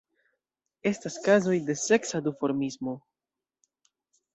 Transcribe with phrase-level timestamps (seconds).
[0.93, 3.01] Estas kazoj de seksa duformismo.